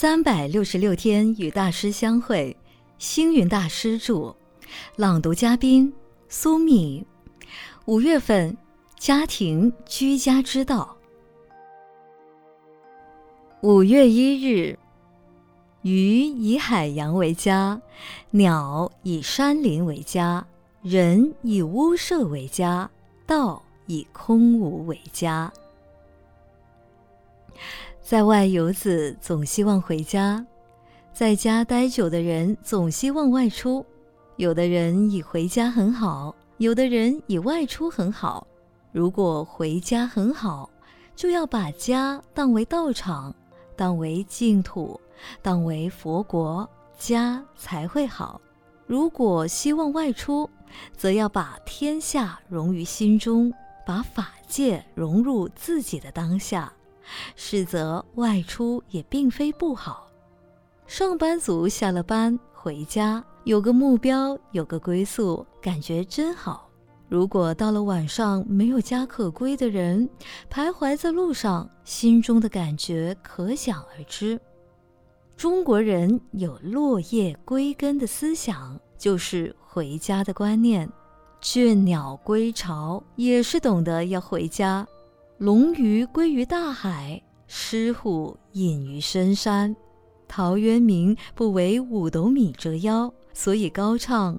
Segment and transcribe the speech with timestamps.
[0.00, 2.56] 三百六十六天与大师相会，
[2.98, 4.32] 星云大师著，
[4.94, 5.92] 朗读嘉宾
[6.28, 7.04] 苏米。
[7.86, 8.56] 五月份，
[8.96, 10.96] 家庭居家之道。
[13.62, 14.78] 五月一日，
[15.82, 17.82] 鱼以海洋为家，
[18.30, 20.46] 鸟以山林为家，
[20.80, 22.88] 人以屋舍为家，
[23.26, 25.52] 道以空无为家。
[28.08, 30.42] 在外游子总希望回家，
[31.12, 33.84] 在家待久的人总希望外出。
[34.36, 38.46] 有的人以回家很好，有的人以外出很好。
[38.92, 40.70] 如果回家很好，
[41.14, 43.34] 就要把家当为道场，
[43.76, 44.98] 当为净土，
[45.42, 46.66] 当为佛国，
[46.98, 48.40] 家才会好。
[48.86, 50.48] 如果希望外出，
[50.96, 53.52] 则要把天下融于心中，
[53.84, 56.72] 把法界融入自己的当下。
[57.36, 60.08] 实则外出也并非不好。
[60.86, 66.68] 上班族下了班回家，有个目标，有个归宿，感觉真好。
[67.08, 70.08] 如果到了晚上没有家可归的人，
[70.50, 74.38] 徘徊在路上，心中的感觉可想而知。
[75.36, 80.90] 中国人有落叶归根的思想，就是回家的观念。
[81.40, 84.86] 倦鸟归巢，也是懂得要回家。
[85.38, 89.76] 龙鱼归于大海，狮虎隐于深山。
[90.26, 94.36] 陶渊明不为五斗米折腰，所以高唱：“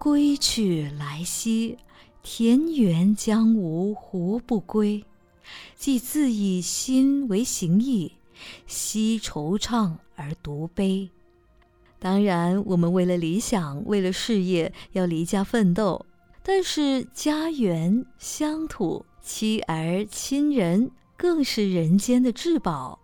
[0.00, 1.76] 归去来兮，
[2.22, 5.04] 田园将芜胡不归？
[5.76, 8.12] 既自以心为形役，
[8.66, 11.10] 奚惆怅而独悲？”
[12.00, 16.06] 当然，我们为了理想，为了事业，要离家奋斗。
[16.42, 19.04] 但是家园乡土。
[19.24, 22.98] 妻儿亲人更是人间的至宝，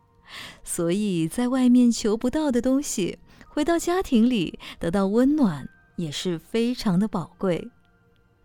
[0.64, 7.70] 所以在外面求不到的东西，回到家庭里得到温暖也是非常的宝贵。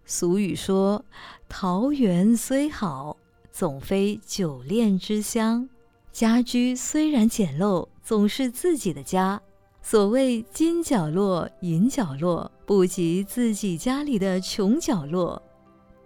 [0.05, 1.03] 俗语说
[1.49, 3.17] ：“桃园虽好，
[3.51, 5.67] 总非久恋之乡。”
[6.13, 9.41] 家居虽然简陋，总是自己的家。
[9.85, 15.39] 所谓金角落、银角落，不及自己家里的穷角落。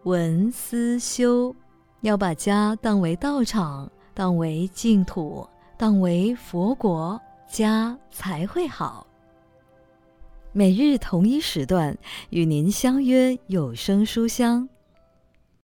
[0.04, 1.56] 文思修，
[2.02, 9.06] 要把家当为道场，当为净土，当为佛国，家才会好。
[10.54, 11.96] 每日同一时段
[12.32, 14.68] 与您相约有声书香。